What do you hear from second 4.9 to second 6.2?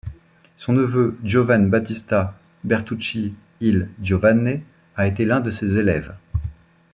a été l'un de ses élèves.